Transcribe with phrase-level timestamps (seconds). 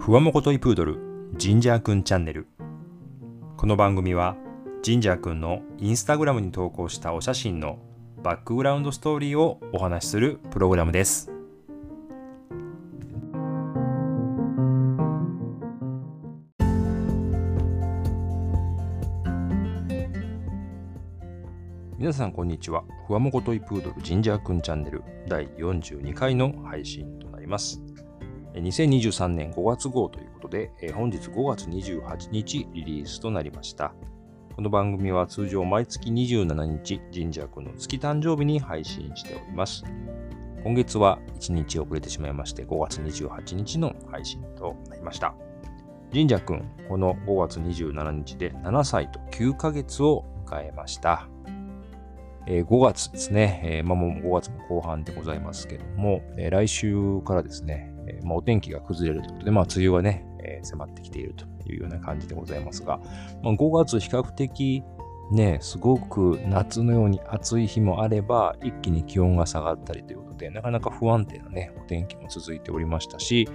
[0.00, 0.98] ふわもこといプードル
[1.36, 2.46] ジンジャーくんチャンネル。
[3.58, 4.34] この番組は
[4.82, 7.78] ジンジャーくんのインスタグラムに投稿したお写真の
[8.22, 11.30] バックグラウンドストーリーをお話しするプログラムです。
[21.98, 22.84] 皆さんこんにちは。
[23.06, 27.82] ふわもこといプードルジンジャーくんチャンネル第42回の配信となります。
[28.54, 33.94] 2023年5月号ということで、本日5月28日リリースとなりました。
[34.56, 39.84] この番組は通常毎月27日、神社君の月誕生日に配信しております。
[40.64, 45.34] 今月は1日遅れてしまいまして、5月28日の配信となりました。
[46.12, 51.28] 神社君、この5月27日で7歳と9ヶ月を迎えました。
[52.46, 57.89] え、5月ですね、え、まあ、もう5月も後半でございますけども、え、来週からですね、
[58.22, 62.98] まあ、お天気が崩れるということで、まあ、梅雨がね、え迫ってきているというような感じでございますが、
[63.42, 64.82] まあ、5月比較的
[65.30, 73.48] ね、すごく夏のように暑い日もあれば、一気に気温が下がったりということで、なかなか不安定なね、お天気も続いておりましたし、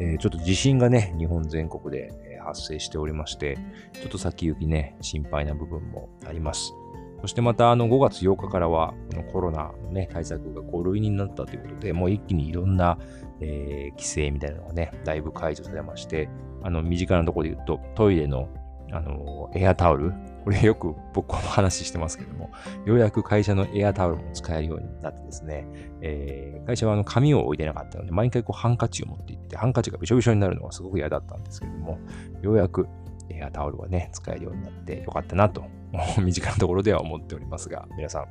[0.00, 3.58] えー、ちょっと地震がね、日本全国で発生しておりまして、
[3.92, 6.72] ちょっと先行きね、心配な部分もあります。
[7.20, 12.98] そしてまたあの5月8日からはこのコロナの、ね、対策が5類になったということで、もう一気にいろんな、
[13.40, 16.28] えー、規制みたいなのがね、だいぶ解除されまして、
[16.62, 18.48] あの身近なところで言うとトイレの
[18.90, 22.50] あのエアタオル、これよく僕は話してますけども、
[22.86, 25.66] ようやく会社のエアタオルも使えるようになってですね、
[26.00, 31.98] えー、会社はあの紙を置いてなかったので、毎回こうハンカチを持って行って、ハンカチがびしょびしょになるのがすごく嫌だったんですけども、
[32.40, 32.88] ようやく
[33.28, 35.64] エアタオルがね、使えるようになってよかったなと
[36.22, 38.26] 身近なところでは思っておりますが、皆さ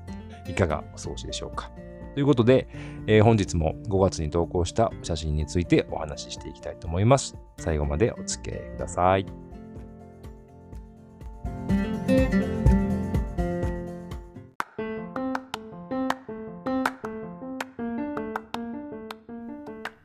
[0.47, 1.71] ん、いかがお過ごしでしょうか？
[2.13, 2.67] ということで、
[3.05, 7.37] えー、本日も5月に投稿した写真についてお話ししていきたいと思います。
[7.57, 9.25] 最後までお付き合いください。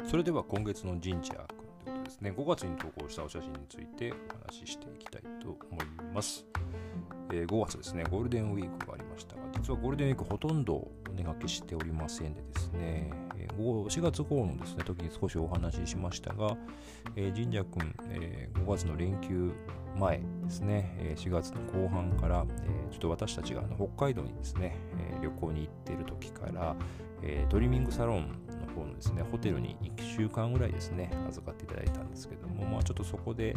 [0.04, 1.32] それでは今月の神社
[2.12, 5.84] ですね、5月に投稿したお写真についてお話ししていきたいと思い
[6.14, 6.44] ます。
[7.32, 16.56] えー、5月ですね、ゴールデンウィークがありましたが、実はゴールデンウィークほとんどお出かけしておりませんでですね、えー、4月号のですね、時に少しお話ししましたが、
[17.16, 19.52] えー、神社くん、えー、5月の連休
[19.98, 26.74] 前ですね、え4月の後半から、えちょっと私たちがあの北海道にですね、え旅行に行っている時から、
[27.22, 28.42] えトリミングサロン
[28.82, 33.56] 方のですね、ホテルに1週間ぐらいですね、預かっていただいたんですけども、まあ、ちょっとそこで、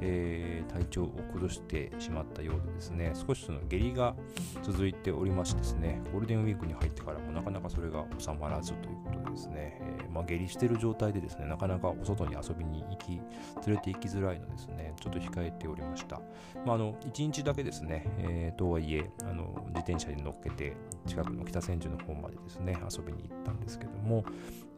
[0.00, 4.14] えー、体調を崩してしまったようでですね、少しその下痢が
[4.62, 9.05] 続いておりましてですね、ゴールデンウィークに入ってからもなかなかそれが収まらずということ
[9.36, 13.20] ですね、えー、まあ、下痢してる状態でですね、なかなかお外に遊びに行き、
[13.66, 16.20] 連れて行きづらいのですね、ちょっと控えておりました。
[16.64, 20.76] まあ、あの1日だけですね、えー、とはいえあの、自転車に乗っけて、
[21.06, 24.24] 近くの北千住の方までですね、遊びに行ったんですけども、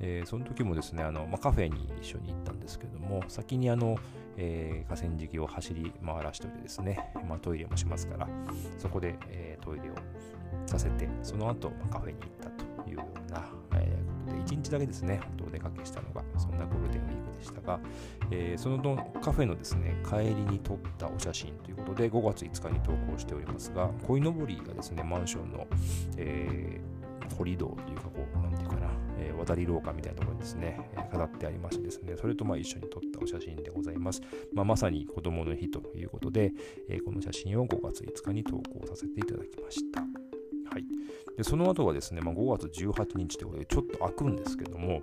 [0.00, 3.96] えー、その時もですね、あのまあ、カフェに一緒に行ったんですけども、先にあの、
[4.36, 8.28] え、河川敷を走り回らしておいてですね、まあ、トイレもしますから、
[8.78, 9.94] そこで、え、トイレを
[10.66, 13.48] させて、その後、ま、カフェに行ったというような、
[14.28, 17.81] で、1日だけですね、本当お出かけしたのが、そんなゴールデンウィークでしたが、
[18.31, 25.67] えー、そのカフェのですね、帰りに撮ったお写真ということで、5月5日に投稿しておりますが、鯉のぼりがですね、マンションの、
[26.17, 26.99] えー、
[27.37, 30.81] 堀道というか、こう、なんていうかな、えー、渡り廊下みたいなところにですね、
[31.11, 34.22] 飾ってありましてですね、それとまあ一緒に撮ったお写真でございます。
[34.53, 36.53] まあ、まさに子供の日ということで、
[36.88, 40.28] えー、この写真を5月5日に投稿させていただきました。
[40.71, 40.84] はい。
[41.37, 45.01] で、その後はですね、まあ、5月18日ということで、ちょっと開くんですけども、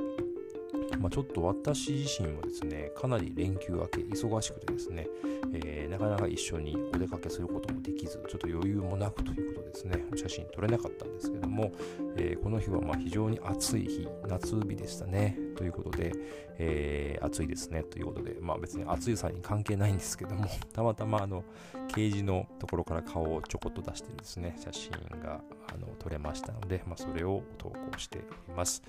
[1.00, 5.08] まあ、ちょっと私自身もですね、かなり連休明け忙しくてですね、
[5.54, 11.72] えー、なかなか一緒にお出かけすることもできず、ちょっと余裕もなくということですね、写真撮れなかったんですけども、
[12.18, 16.14] えー、この日はま非常に暑い日、夏日でしたね、ということで、
[16.58, 21.44] えー、暑いですね、ということで、まあ別に暑いさに関係ないんですけども、 たまたまあの、
[21.90, 24.92] ケージのところから顔をちょこっと出してですね、写真
[25.22, 25.42] が
[25.74, 28.82] あの撮れましたので、まあ、それを投稿しております。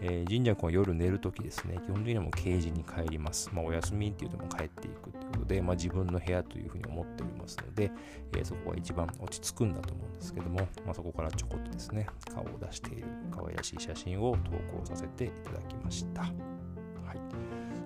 [0.00, 3.50] えー、神社君は夜寝るときですね、基本的にはもうケージに帰ります。
[3.52, 7.90] まあ、お休みっていうとも帰っていくということで、まあ、自分の部屋というふうに思っておりますので、
[8.36, 16.22] えー、そこが一番落ち着くんだと思うんですけども、まあ、そこからちょこっとですね、顔を出している可愛らしい写真を投稿させていただきました。
[16.22, 16.30] はい。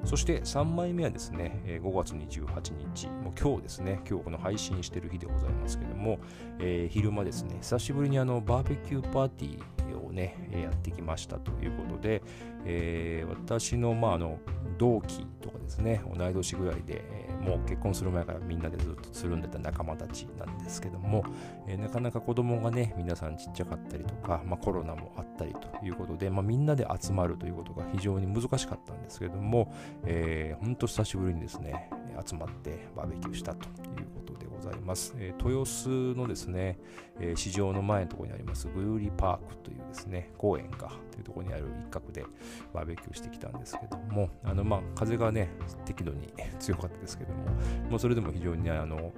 [0.05, 6.19] そして3枚目はですね、5月28日、もう今日ですね、今日この配信してる日でございますけども、
[6.59, 9.74] えー、昼間ですね、久しぶりにあのバーベキューパーティー
[10.15, 12.23] ね、やってきましたということで、
[12.65, 14.39] えー、私の,、まあ、あの
[14.79, 21.25] 同期とかですね、同い年ぐらいで、え、もう結婚する前からみんなでずっとつるんでた仲間たちなんですけども、
[21.67, 29.73] えー、なかなか子供がね、皆さんちっちゃかったりとか、まあ、コロナもあったりということで、まあ、みんなで集まるということが非常に難しかったんですけども、
[30.05, 31.91] えー、ほんと久しぶりにですね、
[32.25, 33.67] 集まってバーベキューしたと
[34.01, 34.24] いうこと
[34.71, 35.15] ざいます。
[35.19, 36.79] えー、豊洲のですね、
[37.21, 42.25] えー、市場の前のところにありますグルーリパークというですね、公園かというところにある一角で
[42.73, 45.51] バーベキューしてきたんですけども、あのまあ風がね、
[45.85, 47.45] 適度に 強かったですけども、
[47.91, 49.13] もうそれでも非常にね、あの、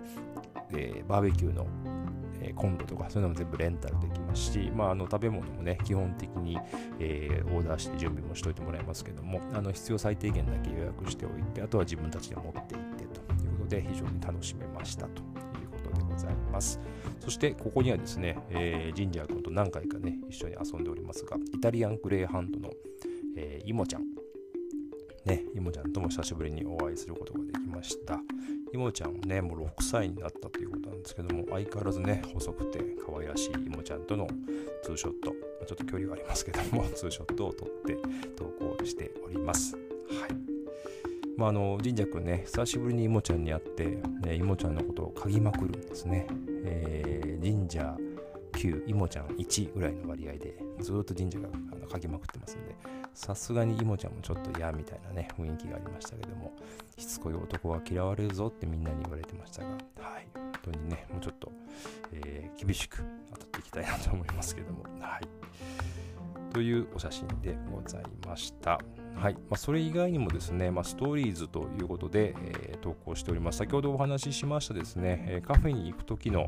[0.70, 1.66] えー、バーベキューの
[2.40, 6.58] え、コンロとかそういうのも全部レンタルできますし、まあ、あの食べ物もね、基本的に、
[6.98, 15.35] えー、オーダーして準備もしといてもらいますけども、あの必要最低限だけ予約しておいて、あとは自分たちで持っていってということで、非常に楽しめましたと
[16.16, 16.80] ございます。
[17.20, 22.70] そして、ここにはですね、えー、ジンジャー君と何回かね、一緒に遊んでおりますが、イタリアングレーハンドの、
[23.36, 24.02] えー、イモちゃん、
[25.24, 28.20] ね、イモちゃんとも久しぶりにお会いすることができました。
[28.72, 34.28] いもちゃんね、もう6歳になったということなんですけども、相変わらずね、細くて可愛らしいいもちゃんとの
[34.82, 35.30] ツーショット、
[35.66, 37.96] ちょっと距離はありますけども、ツーショットを撮って
[38.36, 39.74] 投稿しております。
[39.74, 39.80] は
[40.28, 40.55] い。
[41.36, 46.26] まあ、あの、神社くんね、久しぶりにいもちゃんに会って、ね、いもちゃんのことを嗅ぎまくるんですね。
[46.64, 47.96] えー、神社
[48.52, 52.74] 9、いもちゃん1ぐらいの割合で、ずっと神社があの嗅ぎまくってますんで、
[53.12, 56.52] さすがにいもちゃんもちょっと嫌みたいなね、雰囲気がありましたけども、
[56.96, 59.76] しつこい男は嫌われるぞってみんなに言われてましたが、は
[60.18, 61.52] い、本当にね、もうちょっと、
[62.12, 65.28] えー、厳しく当たっていきたいなと思いますけども、はい。
[66.52, 68.80] というお写真でございました。
[69.16, 73.58] はいまあ、それ以外にもですね、まあ、ストーリーズということで、えー、投稿しております。
[73.58, 76.46] 先ほどお話ししましたですね、えー、カフェに行く時の、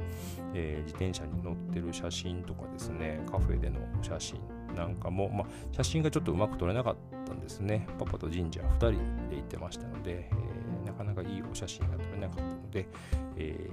[0.54, 4.40] えー、自転車に乗ってる写真とかですね、カフェでの写真
[4.76, 7.86] なんかも、まあ、写真がちょっとうまく撮れなかったんですね。
[7.98, 8.92] パパと神社2人
[9.28, 12.86] で行ってましたので、え、なかなかいいお写真が撮れなかったので、
[13.36, 13.70] え、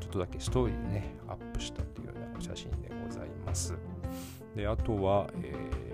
[0.00, 3.74] ちょっとだけストーリーでね、アップしたというようなお写真でございます。
[4.56, 5.93] で、あとは、えー、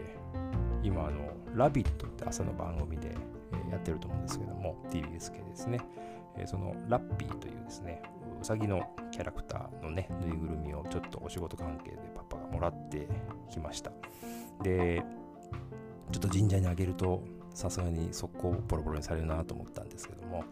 [0.83, 3.17] 今、あの、ラビットって朝の番組で、
[3.53, 5.81] えやってると思うんですけども、TBS 系ですね。
[6.37, 8.03] えそのラッピーというですね、
[8.41, 13.09] うさぎのキャラクターのね、ぬいぐるみをちょっとお仕事関係でパパがもらって
[13.51, 13.93] きました。
[14.63, 15.03] で、
[16.13, 17.23] ちょっと神社にあげると、
[17.55, 20.45] さすがに速攻ボロボロにされるなと思ったんですけども、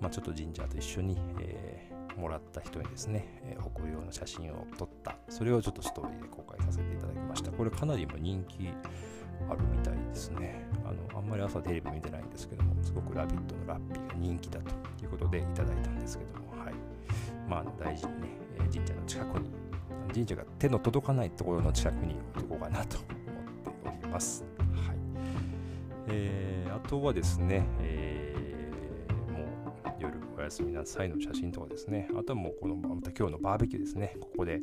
[0.00, 7.50] まあ、ちょっと神社と一緒に、えー、もらった人にですね、えー、誇るような写真を撮った、それをちょっとストーリーで公開させていただきました。
[7.52, 8.70] これかなり今人気
[9.48, 10.66] あるみたいですね。
[10.84, 14.70] あのあんまり朝テレビ見てないんですけども、すごく「ラビット!」のラッピーが人気だと
[15.04, 16.74] いうことでいただいたんですけども、はい。
[17.48, 19.50] まあ、大事にね、え、神社の近くに、
[20.12, 24.44] 神社が手の届かないところの近くに置いとこうかなと思っております。
[24.58, 24.96] はい。
[26.08, 29.46] えー、あとはですね、えー、もう
[30.00, 34.60] 夜おやすみなさいの写真とかですね、あとはもうこのまた今日のバーベキューですね、ここで、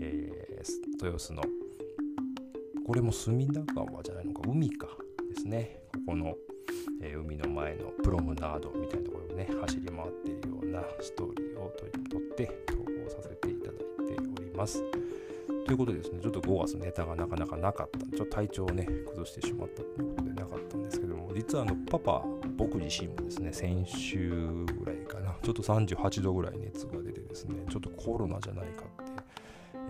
[0.00, 1.42] えー、豊洲の
[2.86, 4.88] これも隅田川じゃないのか、海か
[5.28, 5.80] ですね。
[5.92, 6.34] ここの、
[7.02, 11.72] えー、海の前のプロムナードみたいなところをね、走り回っているようなストーリーを
[12.10, 14.82] 撮って投稿させていただいております。
[15.66, 17.98] ということでですね、ちょっと5月ネタがなかなかなかった。
[17.98, 22.24] ちょっと体調をね、崩してしまったということでなかったんですけども、実はあの、パパ、
[22.56, 29.09] 僕自身もですね、先週ぐらいかな、ちょっと38度ぐらい熱が出てですね、ちょっとコロナじゃないかって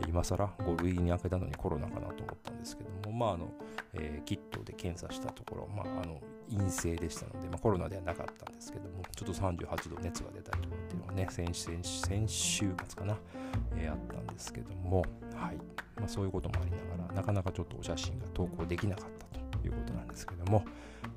[0.09, 3.52] 今更5類に開けたのにコロナかなと思ったんですけども、まああの
[3.95, 13.16] えー、キットで検査したところ、まあ、あの陰性でしたので、まあ、コロナではなかったんですけども、ちょっと38度熱が出たりとかっていうのはね、先先先週末かな、
[13.76, 15.04] えー、あったんですけども、
[15.35, 15.57] はい
[15.97, 19.04] まあ、そういうこともありながら、なかなかちょっとお写真が投稿できなかっ
[19.50, 20.64] たということなんですけども、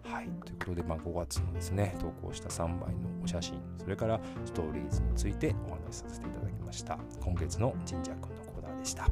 [0.04, 6.98] はい、ということで、まあ、5月のですね、投稿した3枚のお写真、それからストーリーズについてお話しさせていただきました。
[7.22, 8.43] 今月の神社くんの
[8.84, 9.10] でした。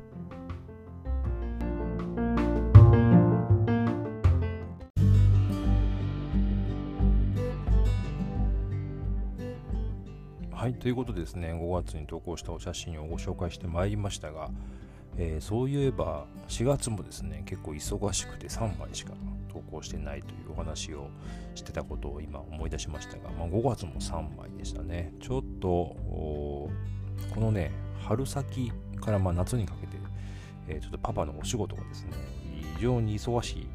[10.51, 14.51] はい、ということでですね、5月に投稿したお写真をご紹介してまいりましたが、
[15.17, 19.13] えー、そういえば4月もですね、結構忙しくて3枚しか
[19.51, 21.07] 投稿してないというお話を
[21.55, 25.13] してたことを今思い出しましたが、まあ、5月も3枚でしたね。
[25.19, 26.69] ちょっと、こ
[27.37, 28.71] のね、春先
[29.01, 30.01] からまあ夏にかけて
[30.67, 32.12] えちょっとパパのお仕事がですね、
[32.77, 33.67] 非常に忙し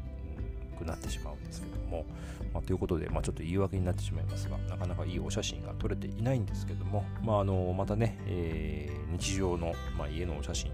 [0.77, 2.05] くなってしまうんですけども、
[2.53, 10.71] まあ、ということで、まあ、ちょっと言い訳になってしまいますが、なかなかいいお写真が撮れていないんですけども、まあ、あのまたね、えー、日常の、まあ、家のお写真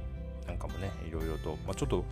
[0.47, 2.03] なんかもね、いろいろと、まあ、ちょっと、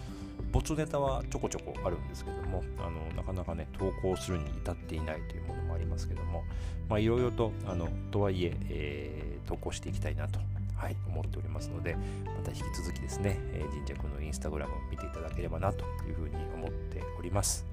[0.52, 6.44] 没ネタはちょこちょこあるんですけども、あのなかなかね、投稿するに至っていないというものもありますけども、
[6.90, 10.40] まあ、いろいろと、あのとはいええー、投稿していきたいなと、
[10.82, 11.96] はい、思っておりますので、
[12.26, 17.68] また引き続きですね、えー、神社君のインスタグラムを見ていただければなというふうに思っております。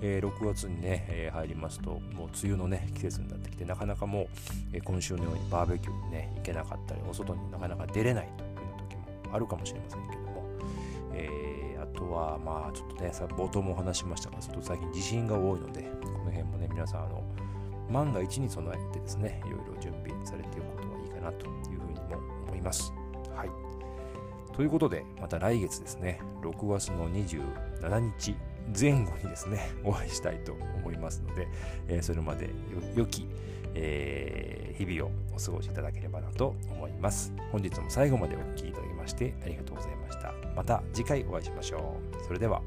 [0.00, 4.26] えー、6月にね、えー、入りますと、もう梅雨のね、季節になってきて、なかなかもう、
[4.72, 10.44] えー、今週のようにバーベキューにね、行けなかったり、お外になかなか出れないというような時もあるかもしれませんけども、
[11.12, 17.24] えー、あとは、まあ、ちょっとね、さ冒頭もお話しましたが、ちょっと最近地震が多いので、この辺もね、皆さん、あの、
[17.90, 22.92] 万が一に備えてですね、いろいろ準備されておくことがいいかなというふうにも思います。
[23.34, 23.50] はい。
[24.54, 28.36] ということで、また来月ですね、6月の27日、
[28.78, 31.48] 前後にですね、 お会いしたいと思いますので、
[31.88, 32.50] えー、それまで
[32.94, 33.26] 良き、
[33.74, 37.32] えー、日々をお過ごしいただければなと思います。
[37.50, 40.32] 本日も最後までお聴きいただきましてありがとうございました。
[40.54, 42.24] また次回お会いしましょう。
[42.24, 42.62] それでは。